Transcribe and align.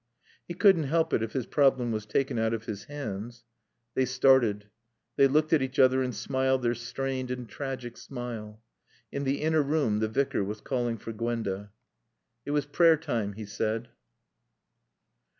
He 0.47 0.55
couldn't 0.55 0.85
help 0.85 1.13
it 1.13 1.21
if 1.21 1.33
his 1.33 1.45
problem 1.45 1.91
was 1.91 2.07
taken 2.07 2.39
out 2.39 2.55
of 2.55 2.65
his 2.65 2.85
hands. 2.85 3.43
They 3.93 4.05
started. 4.05 4.71
They 5.15 5.27
looked 5.27 5.53
at 5.53 5.61
each 5.61 5.77
other 5.77 6.01
and 6.01 6.15
smiled 6.15 6.63
their 6.63 6.73
strained 6.73 7.29
and 7.29 7.47
tragic 7.47 7.97
smile. 7.97 8.63
In 9.11 9.25
the 9.25 9.41
inner 9.43 9.61
room 9.61 9.99
the 9.99 10.07
Vicar 10.07 10.43
was 10.43 10.59
calling 10.59 10.97
for 10.97 11.13
Gwenda. 11.13 11.71
It 12.47 12.49
was 12.49 12.65
prayer 12.65 12.97
time, 12.97 13.33
he 13.33 13.45
said. 13.45 13.89